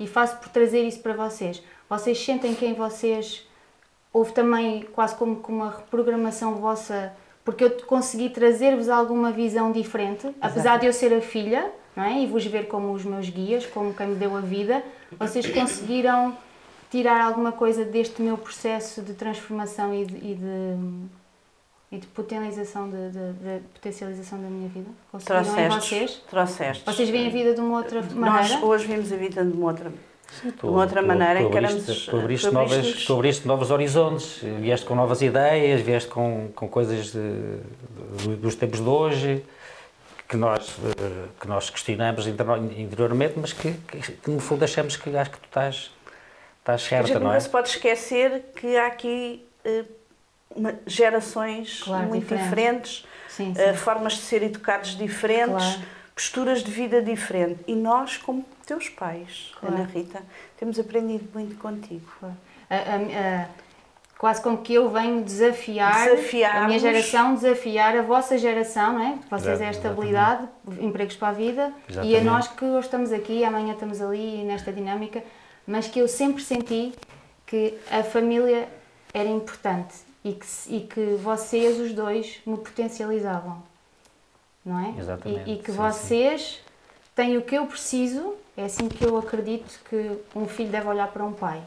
[0.00, 1.62] e faço por trazer isso para vocês.
[1.88, 3.46] Vocês sentem que em vocês
[4.12, 7.12] houve também quase como uma reprogramação vossa,
[7.44, 10.38] porque eu consegui trazer-vos alguma visão diferente, Exato.
[10.40, 11.70] apesar de eu ser a filha,
[12.02, 12.22] é?
[12.22, 14.82] E vos ver como os meus guias, como quem me deu a vida,
[15.18, 16.36] vocês conseguiram
[16.90, 20.76] tirar alguma coisa deste meu processo de transformação e de, e de,
[21.92, 24.90] e de potencialização, de, de, de, potencialização da minha vida?
[25.10, 26.22] Conseguiram trouxeste, em vocês?
[26.28, 26.84] Trouxeste.
[26.84, 28.56] Vocês veem a vida de uma outra maneira?
[28.56, 29.92] Nós hoje vimos a vida de uma outra
[30.30, 33.70] Sim, tu, de uma outra tu, maneira tu, abriste, tu, abriste novas, tu abriste novos
[33.70, 37.58] horizontes, vieste com novas ideias, vieste com, com coisas de,
[38.22, 39.44] de, dos tempos de hoje,
[40.28, 45.16] que nós, eh, que nós questionamos interiormente, mas que, que, que, no fundo achamos que
[45.16, 45.90] acho que tu estás,
[46.60, 47.34] estás certa, não é?
[47.34, 49.46] Nunca se pode esquecer que há aqui
[50.54, 53.70] uma, gerações claro, muito diferentes, diferentes sim, sim.
[53.70, 55.82] Uh, formas de ser educados diferentes, claro.
[56.14, 57.62] posturas de vida diferentes.
[57.66, 59.76] E nós, como teus pais, claro.
[59.76, 60.22] Ana Rita,
[60.58, 62.06] temos aprendido muito contigo.
[62.18, 62.36] Claro.
[62.68, 63.48] A, a, a
[64.18, 69.18] quase como que eu venho desafiar a minha geração, desafiar a vossa geração, não é?
[69.30, 70.84] Vocês é a estabilidade, exatamente.
[70.84, 72.14] empregos para a vida exatamente.
[72.14, 75.22] e a nós que hoje estamos aqui, amanhã estamos ali nesta dinâmica,
[75.66, 76.94] mas que eu sempre senti
[77.44, 78.68] que a família
[79.12, 83.62] era importante e que, e que vocês, os dois, me potencializavam,
[84.64, 84.98] não é?
[84.98, 85.50] Exatamente.
[85.50, 86.58] E, e que sim, vocês sim.
[87.14, 91.08] têm o que eu preciso, é assim que eu acredito que um filho deve olhar
[91.08, 91.62] para um pai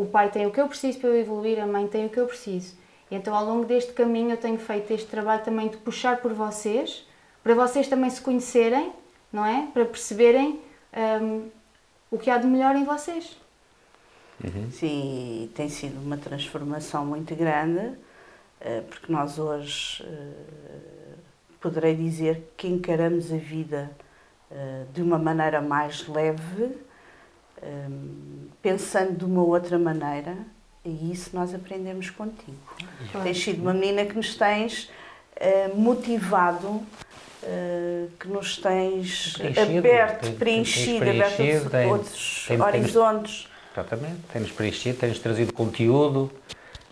[0.00, 2.18] o pai tem o que eu preciso para eu evoluir, a mãe tem o que
[2.18, 2.74] eu preciso.
[3.10, 6.32] E então, ao longo deste caminho, eu tenho feito este trabalho também de puxar por
[6.32, 7.06] vocês,
[7.42, 8.92] para vocês também se conhecerem,
[9.30, 9.68] não é?
[9.74, 10.58] Para perceberem
[11.22, 11.48] um,
[12.10, 13.36] o que há de melhor em vocês.
[14.42, 14.70] Uhum.
[14.70, 17.94] Sim, tem sido uma transformação muito grande,
[18.58, 21.14] eh, porque nós hoje eh,
[21.60, 23.90] poderei dizer que encaramos a vida
[24.50, 26.74] eh, de uma maneira mais leve
[27.62, 30.36] um, pensando de uma outra maneira,
[30.84, 32.56] e isso nós aprendemos contigo.
[33.12, 33.24] Claro.
[33.24, 34.90] Tens sido uma menina que nos tens
[35.36, 42.60] uh, motivado, uh, que nos tens preenchido, aberto, tem, preenchido, preenchido, aberto tem, outros tem,
[42.60, 43.48] horizontes.
[43.72, 46.30] exatamente, tens-nos preenchido, tens trazido conteúdo,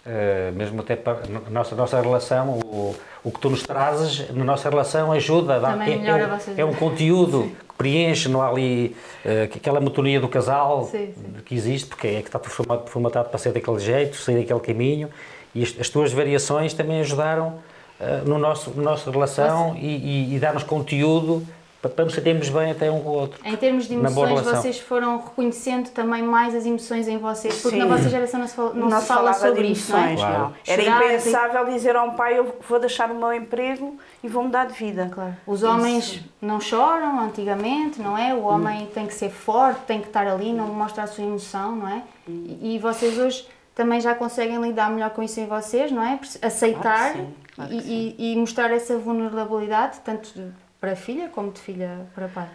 [0.05, 4.45] uh, mesmo até para a nossa, nossa relação, o, o que tu nos trazes na
[4.45, 9.45] nossa relação ajuda, a dar, é, é, é, um conteúdo preenche, não há ali uh,
[9.45, 11.35] aquela motonia do casal sim, sim.
[11.47, 12.38] que existe, porque é que está
[12.87, 15.09] formatado para ser daquele jeito, sair daquele caminho,
[15.55, 17.61] e as, as tuas variações também ajudaram
[18.01, 21.47] uh, no nosso, na nossa relação e, e, e dar-nos conteúdo
[21.81, 23.41] para nos sentirmos bem até um com o outro.
[23.45, 27.85] Em termos de emoções, vocês foram reconhecendo também mais as emoções em vocês, porque Sim.
[27.85, 30.17] na vossa geração não se fala, não, não se fala sobre isso, não é?
[30.17, 30.55] Claro.
[30.67, 31.73] Era Chorar, impensável assim...
[31.73, 35.09] dizer a um pai, eu vou deixar o meu emprego e vou mudar de vida.
[35.12, 35.37] Claro.
[35.47, 36.25] Os homens isso.
[36.43, 38.35] não choram antigamente, não é?
[38.35, 38.88] O homem hum.
[38.93, 42.03] tem que ser forte, tem que estar ali, não mostrar a sua emoção, não é?
[42.29, 42.59] Hum.
[42.61, 46.19] E, e vocês hoje também já conseguem lidar melhor com isso em vocês, não é?
[46.43, 52.07] Aceitar claro claro e, e, e mostrar essa vulnerabilidade, tanto para filha como de filha
[52.14, 52.49] para pai?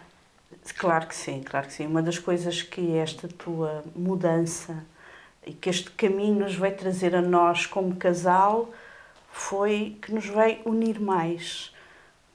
[0.78, 1.88] Claro que sim, claro que sim.
[1.88, 4.86] Uma das coisas que esta tua mudança
[5.46, 8.72] e que este caminho nos vai trazer a nós como casal
[9.32, 11.74] foi que nos vai unir mais,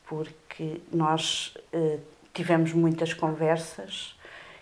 [0.06, 1.98] porque nós eh,
[2.34, 4.18] tivemos muitas conversas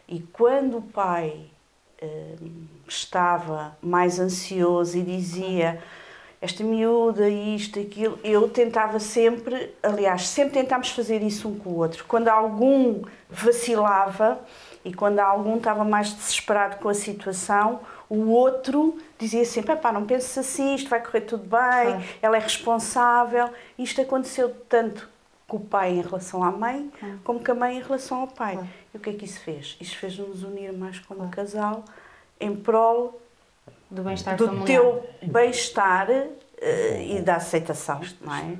[0.06, 1.46] e quando o pai
[1.98, 2.36] eh,
[2.86, 5.82] estava mais ansioso e dizia
[6.40, 8.18] esta miúda, isto, aquilo.
[8.22, 12.04] Eu tentava sempre, aliás, sempre tentámos fazer isso um com o outro.
[12.06, 14.38] Quando algum vacilava
[14.84, 20.04] e quando algum estava mais desesperado com a situação, o outro dizia sempre: pá, não
[20.04, 23.50] penses assim, isto vai correr tudo bem, ela é responsável.
[23.78, 25.08] Isto aconteceu tanto
[25.48, 26.90] com o pai em relação à mãe,
[27.24, 28.58] como com a mãe em relação ao pai.
[28.92, 29.76] E o que é que isso fez?
[29.80, 31.84] Isso fez-nos unir mais como casal
[32.38, 33.20] em prol
[33.90, 36.26] do bem-estar do teu bem-estar uh,
[37.00, 38.56] e da aceitação, não é?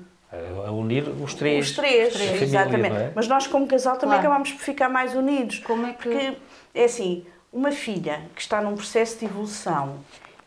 [0.67, 1.71] A unir os três.
[1.71, 2.97] Os três, família, exatamente.
[2.97, 3.13] É?
[3.15, 4.29] Mas nós, como casal, também claro.
[4.29, 5.61] acabamos por ficar mais unidos.
[5.61, 6.03] Como é que...
[6.03, 6.37] Porque,
[6.75, 10.01] é assim, uma filha que está num processo de evolução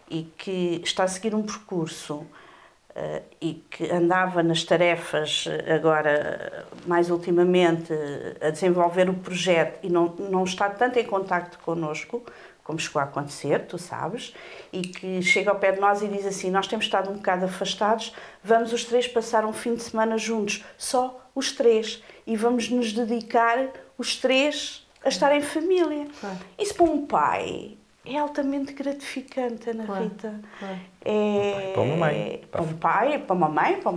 [0.10, 6.68] e que está a seguir um percurso uh, e que andava nas tarefas, eh, agora,
[6.86, 7.94] mais ultimamente,
[8.42, 12.24] a desenvolver o projeto e não, não está tanto em contacto connosco,
[12.70, 14.32] como chegou a acontecer, tu sabes,
[14.72, 17.46] e que chega ao pé de nós e diz assim: Nós temos estado um bocado
[17.46, 22.70] afastados, vamos os três passar um fim de semana juntos, só os três, e vamos
[22.70, 26.06] nos dedicar os três a estar em família.
[26.20, 26.38] Claro.
[26.60, 30.40] Isso para um pai é altamente gratificante, Ana Claro, Rita.
[30.60, 30.80] claro.
[31.04, 32.42] É, Para uma mãe.
[32.52, 33.94] Para um pai, para uma mãe, para,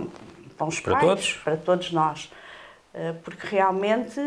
[0.57, 1.33] para uns Para pais, todos.
[1.43, 2.31] para todos nós.
[2.91, 4.19] Eh, Porque realmente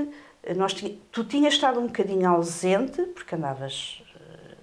[0.45, 4.03] eh, nós ti- tu tinhas estado um bocadinho ausente, porque andavas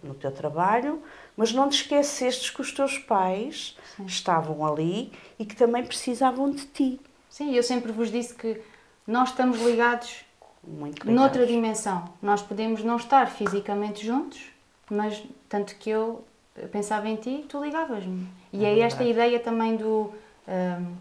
[0.03, 1.01] no teu trabalho,
[1.35, 6.65] mas não te esquecestes que os teus pais estavam ali e que também precisavam de
[6.67, 6.99] ti.
[7.29, 8.61] Sim, eu sempre vos disse que
[9.07, 10.23] nós estamos ligados
[10.63, 11.47] Muito noutra ligados.
[11.55, 12.09] dimensão.
[12.21, 14.41] Nós podemos não estar fisicamente juntos,
[14.89, 16.23] mas tanto que eu
[16.71, 18.27] pensava em ti, tu ligavas-me.
[18.51, 20.13] E é, esta ideia também do,
[20.47, 20.93] ahm,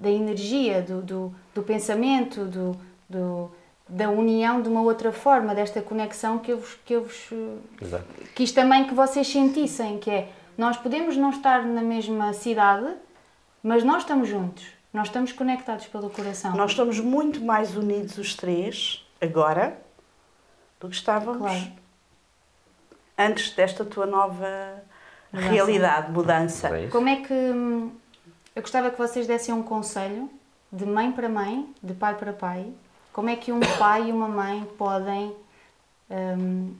[0.00, 2.76] da energia, do, do, do pensamento, do,
[3.08, 3.50] do-
[3.88, 7.28] da união de uma outra forma, desta conexão que eu vos, que eu vos
[7.80, 8.04] Exato.
[8.34, 12.94] quis também que vocês sentissem, que é, nós podemos não estar na mesma cidade,
[13.62, 14.66] mas nós estamos juntos.
[14.92, 16.56] Nós estamos conectados pelo coração.
[16.56, 19.78] Nós estamos muito mais unidos os três, agora,
[20.80, 21.72] do que estávamos Claro.
[23.18, 24.82] antes desta tua nova
[25.32, 25.50] Mudança.
[25.52, 26.68] realidade, mudança.
[26.76, 26.86] É.
[26.88, 27.90] Como é que hum,
[28.54, 30.30] eu gostava que vocês dessem um conselho
[30.72, 32.72] de mãe para mãe, de pai para pai.
[33.16, 35.34] Como é que um pai e uma mãe podem
[36.10, 36.74] hum,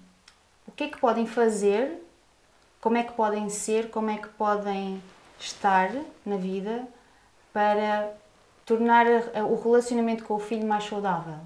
[0.68, 2.06] o que é que podem fazer?
[2.78, 3.88] Como é que podem ser?
[3.88, 5.02] Como é que podem
[5.40, 5.90] estar
[6.26, 6.86] na vida
[7.54, 8.12] para
[8.66, 9.06] tornar
[9.50, 11.38] o relacionamento com o filho mais saudável?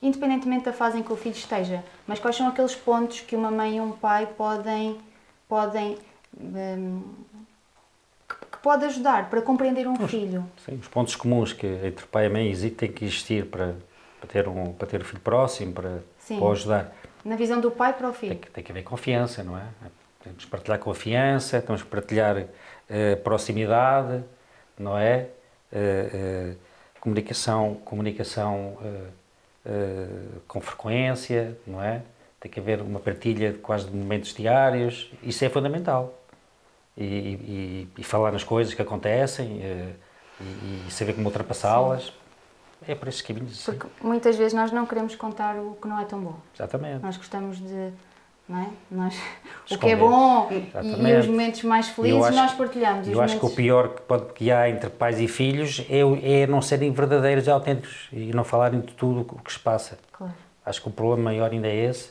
[0.00, 3.50] Independentemente da fase em que o filho esteja, mas quais são aqueles pontos que uma
[3.50, 4.98] mãe e um pai podem
[5.46, 5.98] podem
[8.26, 10.46] que, que pode ajudar para compreender um filho?
[10.64, 13.76] Sim, os pontos comuns que entre pai e mãe exi- têm que existir para,
[14.24, 16.92] para, ter um, para ter o filho próximo, para, para ajudar.
[17.24, 18.36] Na visão do pai para o Tem filho.
[18.40, 19.62] que, tem que haver confiança, não é?
[20.22, 22.44] Temos que partilhar confiança, temos que partilhar
[22.88, 24.22] eh, proximidade,
[24.78, 25.28] não é?
[25.72, 26.54] Eh, eh,
[27.00, 28.78] comunicação comunicação
[30.46, 32.02] com frequência, não é?
[32.40, 36.12] Tem que haver uma partilha de quase de momentos diários, isso é fundamental.
[36.96, 39.60] E, e- e falar nas coisas que acontecem
[40.40, 42.12] e, e saber como ultrapassá-las.
[42.86, 43.72] É por esses caminhos, sim.
[43.72, 46.36] Porque muitas vezes nós não queremos contar o que não é tão bom.
[46.54, 47.02] Exatamente.
[47.02, 47.92] Nós gostamos de.
[48.46, 48.66] Não é?
[48.90, 49.16] nós,
[49.70, 53.08] o que é bom e, os momentos mais felizes acho- nós partilhamos.
[53.08, 56.42] os Eu acho que o pior que, pode, que há entre pais e filhos é,
[56.42, 59.98] é não serem verdadeiros e autênticos e não falarem de tudo o que se passa.
[60.12, 60.34] Claro.
[60.66, 62.10] Acho que o problema maior ainda é esse,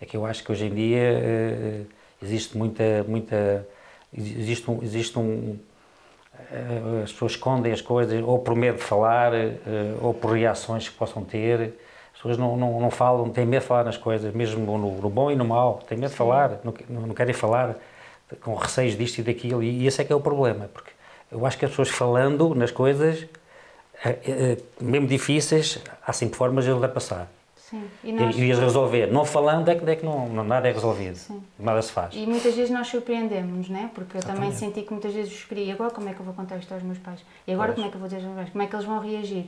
[0.00, 1.82] é que eu acho que hoje em dia eh,
[2.22, 3.68] existe muita, muita,
[4.16, 5.58] existe um, existe um
[7.02, 9.56] as pessoas escondem as coisas ou por medo de falar eh,
[10.00, 11.74] ou por reações que possam ter.
[12.12, 15.10] As pessoas não, não, não falam, têm medo de falar nas coisas, mesmo no, no
[15.10, 17.76] bom e no mau, têm medo de falar, não, não querem falar
[18.42, 20.90] com receios disto e daquilo e esse é que é o problema, porque
[21.30, 23.26] eu acho que as pessoas falando nas coisas,
[24.04, 27.28] eh, eh, mesmo difíceis, há sempre formas de ultrapassar.
[27.68, 27.82] Sim.
[28.02, 29.06] E, nós, E, e resolver.
[29.08, 31.16] Não falando é que, é que não, não- nada é resolvido.
[31.16, 31.42] Sim.
[31.58, 32.14] Nada se faz.
[32.14, 33.90] e muitas vezes nós surpreendemos, não é?
[33.94, 35.64] Porque eu também senti que muitas vezes vos queria.
[35.64, 37.20] E agora como é que eu vou contar isto aos meus pais?
[37.46, 37.76] E agora Pois.
[37.76, 38.50] como é que eu vou dizer aos meus pais?
[38.50, 39.46] Como é que eles vão reagir?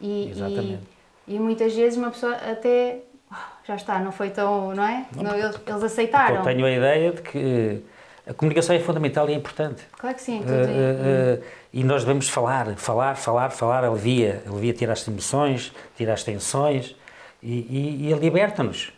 [0.00, 0.82] E, Exatamente.
[1.28, 2.98] E, e muitas vezes uma pessoa até.
[3.30, 4.74] "Ah, Já está, não foi tão.
[4.74, 5.06] Não é?
[5.14, 6.36] Não, eles, eles aceitaram.
[6.36, 7.82] Eu tenho a ideia de que
[8.26, 9.82] a comunicação é fundamental e é importante.
[9.98, 10.40] Claro que sim.
[10.40, 14.42] e- eh, eh, e nós devemos falar, falar, falar, falar, alivia.
[14.46, 16.96] Alivia tira as emoções, tira as tensões
[17.42, 18.92] e, e, e liberta-nos.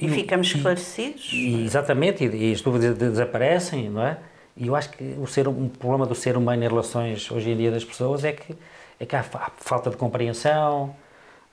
[0.00, 1.30] E ficamos esclarecidos.
[1.32, 4.18] E, exatamente, e, as dúvidas de- desaparecem, não é?
[4.56, 7.56] E eu acho que o ser, um problema do ser humano em relações hoje em
[7.56, 8.56] dia das pessoas é que,
[9.00, 10.94] é que há, há falta de compreensão,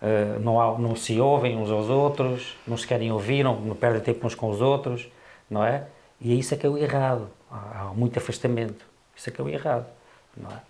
[0.01, 3.75] eh, não, há, não se ouvem uns aos outros, não se querem ouvir, não, não
[3.75, 5.07] perdem tempo uns com os outros,
[5.49, 5.85] não é?
[6.21, 7.27] E isso é que é o errado.
[7.51, 8.85] Há, há muito afastamento.
[9.15, 9.85] Isso é que é o errado,
[10.37, 10.61] não é?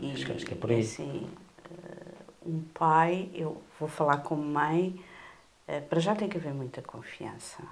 [0.00, 0.80] E, Acho, acho que é por aí.
[0.80, 1.26] assim,
[1.84, 2.17] eh,
[2.48, 4.98] um pai, eu vou falar como mãe,
[5.66, 7.62] eh, para já tem que haver muita confiança,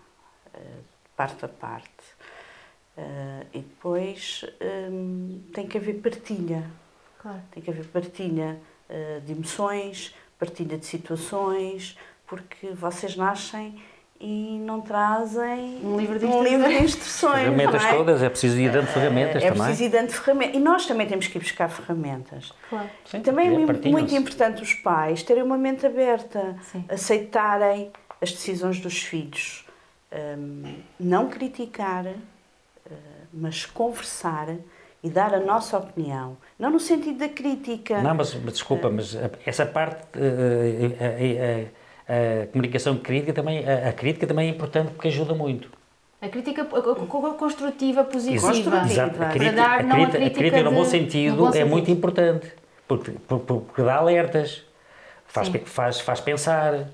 [0.55, 0.79] eh,
[1.17, 2.05] parte a parte.
[2.97, 4.45] Eh, E depois
[4.91, 6.71] hum, tem que haver partilha.
[7.21, 7.43] Claro.
[7.51, 8.61] Tem que haver partilha
[9.25, 13.83] de emoções, partilha de situações, porque vocês nascem
[14.21, 17.41] e não trazem Um livro de um livro de instruções.
[17.43, 17.95] ferramentas não é?
[17.95, 19.63] todas, é preciso ir dando ferramentas é também.
[19.65, 20.57] preciso ir dando ferramentas.
[20.57, 22.53] E nós também temos que ir buscar ferramentas.
[22.69, 22.89] Claro.
[23.05, 26.85] Sim, Também é é, muito- importante os pais terem uma mente aberta, Sim.
[26.89, 27.91] aceitarem
[28.23, 29.65] as decisões dos filhos,
[30.39, 32.93] Hum, não criticar, eh,
[33.35, 34.49] mas conversar
[35.03, 36.37] e dar a nossa opinião.
[36.59, 38.01] Não no sentido da crítica.
[38.01, 43.65] Não, mas, mas desculpa, mas a- essa parte, eh, eh, a, a- comunicação crítica também,
[43.69, 45.69] a, a crítica também é importante porque ajuda muito.
[46.21, 48.47] A crítica co- co- co- construtiva, positiva.
[48.47, 48.87] Construtiva.
[48.87, 49.23] Exato.
[49.23, 51.43] A crítica, dar a não a crítica, a crítica crítica no bom de- sentido no
[51.43, 51.71] bom é sentido.
[51.71, 52.53] muito importante
[52.89, 54.63] porque, por- por- porque dá alertas,
[55.27, 55.59] faz, Sim.
[55.65, 56.89] faz, faz pensar,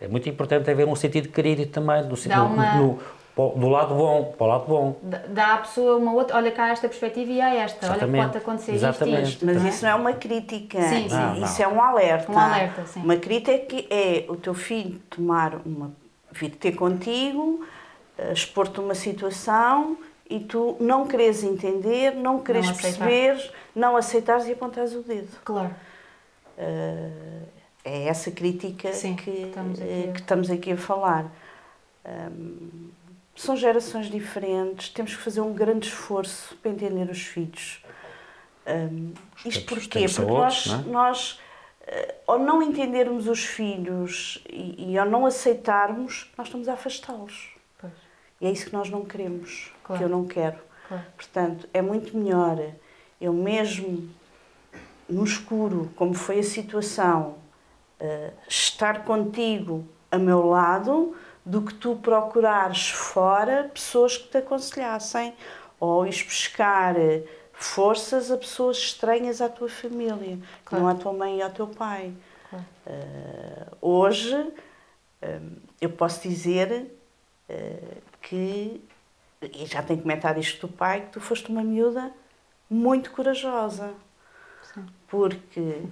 [0.00, 2.74] É muito importante haver um sentido de crítico também, sentido, uma...
[2.76, 3.00] no,
[3.38, 4.96] do lado bom, para o lado bom.
[5.28, 8.04] Dá à pessoa uma outra, olha cá esta perspectiva e há esta, Exatamente.
[8.04, 9.22] olha que pode acontecer Exatamente.
[9.22, 9.46] isto, isto.
[9.46, 11.44] Mas isso não é uma crítica, sim, sim.
[11.44, 12.32] isso é um alerta.
[12.32, 13.00] Um alerta, sim.
[13.00, 15.92] Uma crítica é o teu filho tomar uma,
[16.32, 17.64] vir ter contigo,
[18.18, 19.96] uh, expor-te uma situação
[20.28, 25.38] e tu não queres entender, não queres não perceber, não aceitares e apontares o dedo.
[25.44, 25.74] Claro.
[26.58, 27.46] Uh,
[27.84, 31.26] é essa crítica Sim, que, estamos uh, que estamos aqui a falar.
[32.04, 32.90] Um,
[33.42, 37.82] são gerações diferentes, temos que fazer um grande esforço para entender os filhos.
[38.66, 39.12] Um,
[39.44, 40.06] isto porquê?
[40.08, 40.82] Porque nós, não é?
[40.84, 41.40] nós
[41.82, 47.54] uh, ao não entendermos os filhos e, e, ao não aceitarmos, nós estamos a afastá-los.
[48.40, 49.98] E é isso que nós não queremos, claro.
[49.98, 50.58] que eu não quero.
[50.86, 51.04] Claro.
[51.16, 52.56] Portanto, é muito melhor
[53.20, 54.08] eu mesmo
[55.08, 57.36] no escuro, como foi a situação,
[58.00, 61.16] uh, estar contigo a meu lado,
[61.48, 65.34] do que tu procurares fora pessoas que te aconselhassem
[65.80, 66.94] ou ires buscar
[67.54, 70.84] forças a pessoas estranhas à tua família, claro.
[70.84, 72.12] não à tua mãe e ao teu pai.
[72.50, 72.64] Claro.
[72.86, 76.92] Uh, hoje, uh, eu posso dizer
[77.48, 78.80] uh, que,
[79.42, 82.12] e já tenho comentado isto do pai, que tu foste uma miúda
[82.68, 83.94] muito corajosa.
[84.74, 84.86] Sim.
[85.08, 85.82] Porque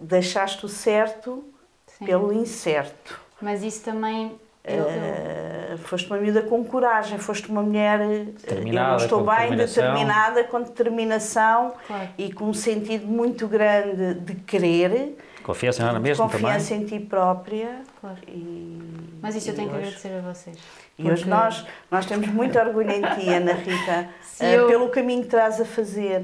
[0.00, 1.42] deixaste o certo
[1.86, 2.04] Sim.
[2.04, 3.18] pelo incerto.
[3.40, 4.38] Mas isso também.
[4.66, 10.60] Uh, foste uma miúda com coragem, foste uma mulher, eu não estou bem, determinada, com
[10.60, 12.08] determinação claro.
[12.18, 15.16] e com um sentido muito grande de querer.
[15.44, 16.82] Confiança nela mesma Confiança também.
[16.82, 17.80] em ti própria.
[18.00, 18.18] Claro.
[18.26, 18.82] E,
[19.22, 20.56] Mas isso eu tenho hoje, que agradecer a vocês.
[20.56, 21.12] E porque...
[21.12, 24.08] hoje nós, nós temos muito orgulho em ti, Ana Rita,
[24.40, 24.66] uh, eu...
[24.66, 26.22] pelo caminho que estás a fazer,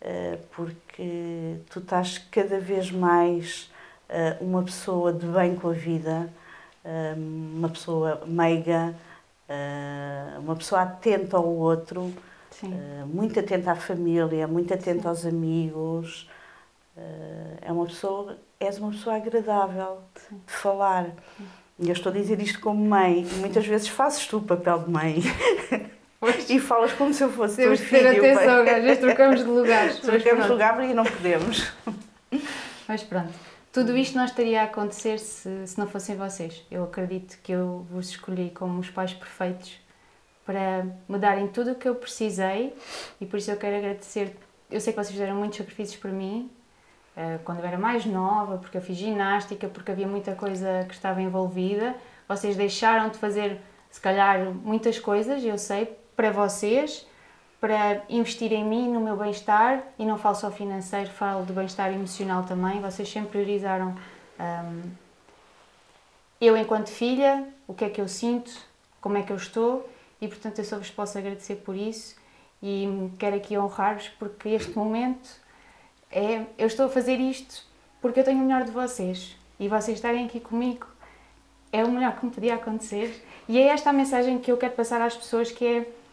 [0.00, 3.70] uh, porque tu estás cada vez mais
[4.40, 6.30] uma pessoa de bem com a vida
[7.16, 8.94] uma pessoa meiga,
[9.48, 12.12] ah, uma pessoa atenta ao outro,
[12.50, 12.72] Sim.
[12.72, 15.08] Ah, muito atenta à família, muito atenta Sim.
[15.08, 16.30] aos amigos.
[16.96, 20.40] Ah, é uma pessoa, és uma pessoa agradável Sim.
[20.46, 21.06] de falar.
[21.78, 24.80] E eu estou a dizer isto como mãe, e muitas vezes fazes tu o papel
[24.80, 25.22] de mãe.
[26.20, 26.48] Pois.
[26.48, 28.02] e falas como se eu fosse Temos teu filho.
[28.02, 29.98] Temos ter atenção, às vezes trocamos de lugares.
[30.00, 31.70] Trocamos de lugar e não podemos.
[32.88, 33.53] Mas pronto.
[33.74, 36.64] Tudo isto não estaria a acontecer se, se não fossem vocês.
[36.70, 39.80] Eu acredito que eu vos escolhi como os pais perfeitos
[40.46, 42.72] para me darem tudo o que eu precisei
[43.20, 44.36] e por isso eu quero agradecer.
[44.70, 46.48] Eu sei que vocês fizeram muitos sacrifícios para mim
[47.16, 50.94] eh, quando eu era mais nova, porque eu fiz ginástica, porque havia muita coisa que
[50.94, 51.96] estava envolvida.
[52.28, 53.60] Vocês deixaram de fazer,
[53.90, 57.08] se calhar, muitas coisas, eu sei, para vocês
[57.64, 61.90] para investir em mim, no meu bem-estar, e não falo só financeiro, falo do bem-estar
[61.90, 62.78] emocional também.
[62.78, 63.96] Vocês sempre priorizaram
[64.38, 64.82] um,
[66.38, 68.52] eu, enquanto filha, o que é que eu sinto,
[69.00, 69.88] como é que eu estou,
[70.20, 72.16] e portanto eu só vos posso agradecer por isso
[72.62, 72.86] e
[73.18, 75.30] quero aqui honrar-vos porque este momento
[76.12, 76.44] é.
[76.58, 77.64] Eu estou a fazer isto
[78.02, 80.86] porque eu tenho o melhor de vocês e vocês estarem aqui comigo
[81.72, 83.24] é o melhor que me podia acontecer.
[83.48, 86.03] E é esta a mensagem que eu quero passar às pessoas que é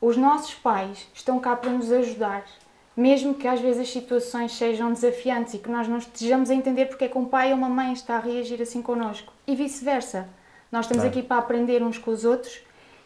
[0.00, 2.44] os nossos pais estão cá para nos ajudar,
[2.96, 6.86] mesmo que às vezes as situações sejam desafiantes e que nós não estejamos a entender
[6.86, 9.32] porque é que um pai ou uma mãe está a reagir assim connosco.
[9.46, 10.28] E vice-versa.
[10.72, 12.60] Nós estamos aqui para aprender uns com os outros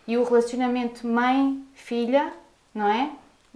[0.06, 2.32] e o relacionamento mãe-filha,
[2.74, 3.10] não é?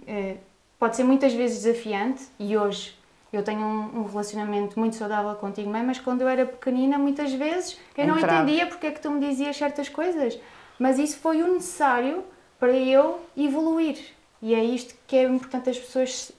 [0.07, 0.37] é?
[0.79, 2.97] Pode ser muitas vezes desafiante e hoje
[3.31, 7.31] eu tenho um, um, relacionamento muito saudável contigo, mãe, mas quando eu era pequenina, muitas
[7.33, 10.39] vezes eu não entendia porque é que tu me dizias certas coisas.
[10.79, 12.23] Mas isso foi o necessário
[12.59, 13.97] para eu evoluir.
[14.41, 16.31] E é isto que é importante as pessoas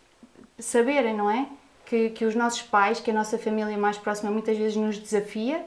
[0.59, 1.47] saberem, não é?
[1.87, 5.65] Que, que os nossos pais, que a nossa família mais próxima muitas vezes nos desafia,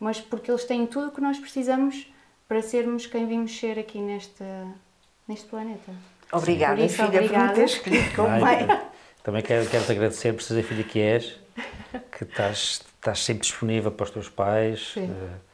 [0.00, 2.06] mas porque eles têm tudo o que nós precisamos
[2.46, 4.44] para sermos quem vimos ser aqui neste,
[5.26, 5.92] neste planeta.
[6.32, 7.38] Obrigada, isso, filha, obrigada.
[7.38, 8.66] por me ter escrito como mãe.
[9.22, 11.38] Também quero, quero te agradecer por seres a filha que és,
[12.16, 14.92] que estás, estás sempre disponível para os teus pais.
[14.94, 15.10] Sim.
[15.10, 15.47] Uh,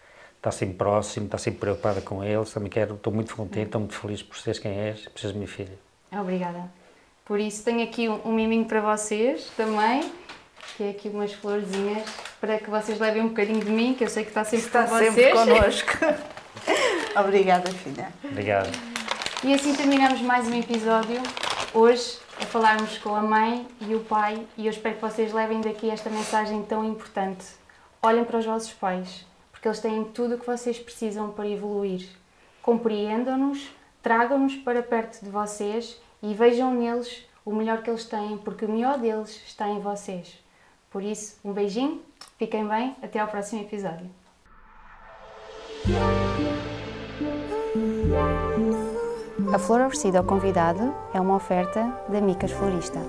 [0.45, 2.53] está sempre próximo, está sempre preocupada com eles.
[2.53, 5.49] Também quero, estou muito contente, estou muito feliz por seres quem és, por seres minha
[5.49, 5.79] filha.
[6.13, 6.71] Obrigada.
[7.25, 10.13] Por isso tenho aqui um, um miminho para vocês também,
[10.77, 12.07] que é aqui umas florzinhas
[12.39, 14.85] para que vocês levem um bocadinho de mim, que eu sei que está sempre está
[14.85, 15.33] com sempre vocês.
[15.33, 15.93] connosco.
[17.19, 18.13] Obrigada, filha.
[18.23, 18.71] Obrigado.
[19.43, 21.23] E assim terminamos mais um episódio.
[21.73, 25.63] Hoje a falarmos com a mãe e o pai e eu espero que vocês levem
[25.63, 27.47] daqui esta mensagem tão importante.
[28.03, 29.25] Olhem para os vossos pais
[29.65, 32.07] porque eles têm tudo o que vocês precisam para evoluir.
[32.61, 33.71] Compreendam-nos,
[34.03, 38.69] tragam-nos para perto de vocês e vejam neles o melhor que eles têm, porque o
[38.69, 40.39] melhor deles está em vocês.
[40.91, 42.03] Por isso, um beijinho,
[42.37, 44.11] fiquem bem, até ao próximo episódio.
[49.51, 53.01] A flor oferecida ao convidado é uma oferta da Micas Florista.